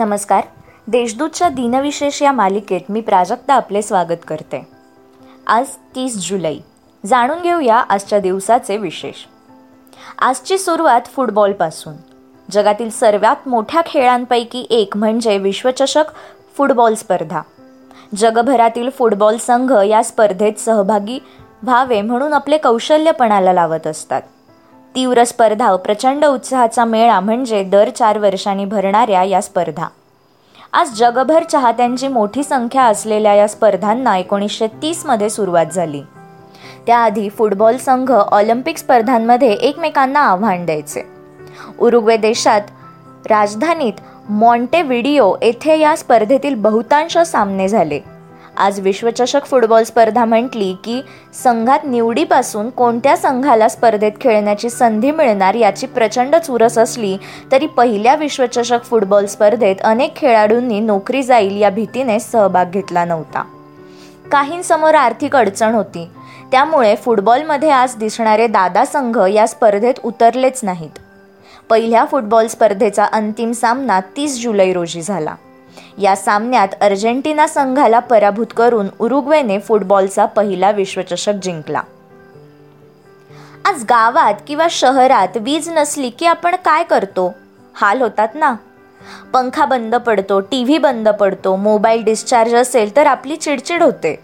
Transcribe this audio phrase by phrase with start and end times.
[0.00, 0.44] नमस्कार.
[0.86, 4.66] देशदूतच्या दिनविशेष या मालिकेत मी प्राजक्ता आपले स्वागत करते.
[5.46, 6.56] आज तीस जुलै.
[7.06, 9.14] जाणून घेऊया आजच्या दिवसाचे विशेष.
[10.18, 11.94] आजची सुरुवात फुटबॉलपासून
[12.50, 16.04] जगातील सर्वात मोठ्या खेळांपैकी एक म्हणजे विश्वचषक
[16.56, 17.40] फुटबॉल स्पर्धा.
[18.16, 21.18] जगभरातील फुटबॉल संघ या स्पर्धेत सहभागी
[21.62, 24.22] व्हावे म्हणून आपले कौशल्यपणाला लावत असतात.
[24.94, 29.86] तीव्र स्पर्धा प्रचंड उत्साहाचा मेळा म्हणजे दर चार वर्षांनी भरणाऱ्या या स्पर्धा.
[30.72, 36.02] आज जगभर चाहत्यांची मोठी संख्या असलेल्या या स्पर्धांना एकोणीसशे तीसमध्ये सुरुवात झाली.
[36.86, 41.02] त्याआधी फुटबॉल संघ ऑलिम्पिक स्पर्धांमध्ये एकमेकांना आव्हान द्यायचे.
[41.78, 42.60] उरुग्वे देशात
[43.30, 43.92] राजधानीत
[44.28, 48.00] मॉन्टेव्हिडिओ येथे या स्पर्धेतील बहुतांश सामने झाले.
[48.60, 51.02] आज विश्वचषक फुटबॉल स्पर्धा म्हटली की
[51.44, 57.16] संघात निवडीपासून कोणत्या संघाला स्पर्धेत खेळण्याची संधी मिळणार याची प्रचंड चुरस असली
[57.52, 63.42] तरी पहिल्या विश्वचषक फुटबॉल स्पर्धेत अनेक खेळाडूंनी नोकरी जाईल या भीतीने सहभाग घेतला नव्हता.
[64.32, 66.08] काहींसमोर आर्थिक अडचण होती.
[66.52, 70.98] त्यामुळे फुटबॉलमध्ये आज दिसणारे दादा संघ या स्पर्धेत उतरलेच नाहीत.
[71.70, 75.34] पहिल्या फुटबॉल स्पर्धेचा अंतिम सामना तीस जुलै रोजी झाला.
[75.98, 81.82] या सामन्यात अर्जेंटिना संघाला पराभूत करून उरुग्वेने फुटबॉलचा पहिला विश्वचषक जिंकला.
[83.64, 87.34] आज गावात किंवा शहरात वीज नसली की आपण काय करतो?
[87.74, 88.54] हाल होतात ना?
[89.32, 94.20] पंखा बंद पडतो टी व्ही बंद पडतो मोबाईल डिस्चार्ज असेल तर आपली चिडचिड होते.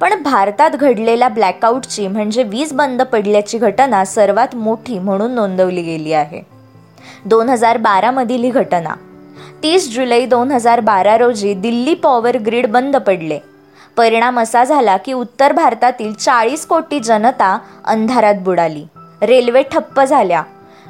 [0.00, 6.42] पण भारतात घडलेल्या ब्लॅकआउटची म्हणजे वीज बंद पडल्याची घटना सर्वात मोठी म्हणून नोंदवली गेली आहे.
[7.24, 8.94] दोन हजार बारामधील ही घटना.
[9.62, 13.38] तीस जुलै दोन हजार बारा रोजी दिल्ली पॉवर ग्रीड बंद पडले.
[13.96, 18.84] परिणाम असा झाला की उत्तर भारतातील चाळीस कोटी जनता अंधारात बुडाली.
[19.22, 20.42] रेल्वे ठप्प झाल्या.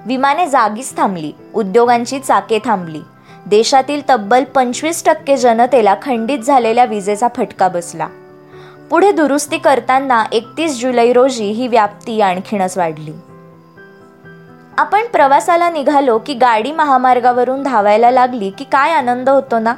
[0.06, 1.32] विमाने जागीच थांबली.
[1.54, 3.00] उद्योगांची चाके थांबली.
[3.46, 8.06] देशातील तब्बल पंचवीस टक्के जनतेला खंडित झालेल्या विजेचा फटका बसला.
[8.90, 13.12] पुढे दुरुस्ती करताना एकतीस जुलै रोजी ही व्याप्ती आणखीनच वाढली.
[14.78, 19.72] आपण प्रवासाला निघालो की गाडी महामार्गावरून धावायला लागली की काय आनंद होतो ना?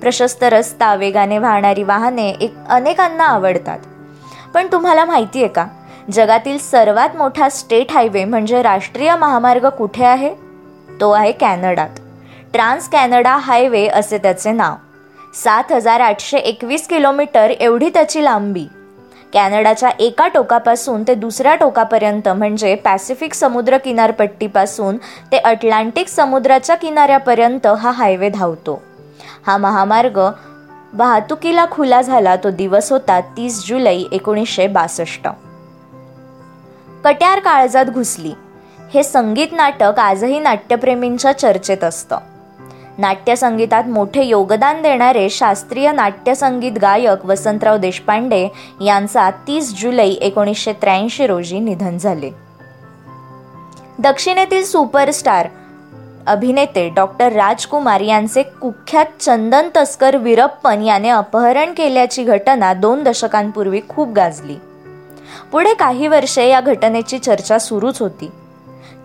[0.00, 3.78] प्रशस्त रस्ता वेगाने वाहणारी वाहने एक अनेकांना आवडतात.
[4.54, 5.66] पण तुम्हाला माहिती आहे का?
[6.12, 10.34] जगातील सर्वात मोठा स्टेट हायवे म्हणजे राष्ट्रीय महामार्ग कुठे आहे?
[11.00, 11.90] तो आहे कॅनडात.
[12.52, 14.74] ट्रान्स कॅनडा हायवे असे त्याचे नाव.
[15.34, 18.66] सात हजार आठशे एकवीस किलोमीटर एवढी त्याची लांबी.
[19.32, 24.96] कॅनडाच्या एका टोकापासून ते दुसऱ्या टोकापर्यंत म्हणजे पॅसिफिक समुद्र किनारपट्टीपासून
[25.32, 28.82] ते अटलांटिक समुद्राच्या किनाऱ्यापर्यंत हा हायवे धावतो.
[29.46, 30.18] हा महामार्ग
[30.92, 35.28] वाहतुकीला खुला झाला तो दिवस होता तीस जुलै एकोणीसशे बासष्ट.
[37.04, 38.32] कट्यार काळजात घुसली.
[38.94, 42.18] हे संगीत नाटक आजही नाट्यप्रेमींच्या चर्चेत असतं.
[42.98, 48.48] नाट्यसंगीतात मोठे योगदान देणारे शास्त्रीय नाट्यसंगीत गायक वसंतराव देशपांडे
[48.84, 52.30] यांचा तीस जुलै एकोणीसशे त्र्याऐंशी रोजी निधन झाले.
[53.98, 55.48] दक्षिणेतील सुपरस्टार
[56.26, 64.08] अभिनेते डॉक्टर राजकुमार यांचे कुख्यात चंदन तस्कर वीरप्पन याने अपहरण केल्याची घटना दोन दशकांपूर्वी खूप
[64.08, 64.56] गाजली.
[65.52, 68.30] पुढे काही वर्षे या घटनेची चर्चा सुरूच होती.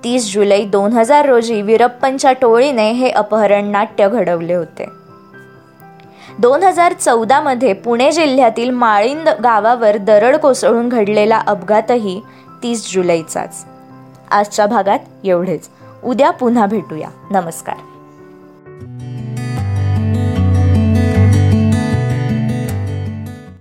[0.04, 4.86] तीस जुलै दोन हजार रोजी वीरप्पनच्या टोळीने हे अपहरण नाट्य घडवले होते.
[6.40, 12.22] दोन हजार चौदामध्ये पुणे जिल्ह्यातील माळिंद गावावर दरड कोसळून घडलेला अपघातही
[12.64, 13.66] तीस जुलैचाच.
[14.32, 15.70] आजच्या भागात एवढेच.
[16.04, 17.10] उद्या पुन्हा भेटूया.
[17.32, 17.76] नमस्कार.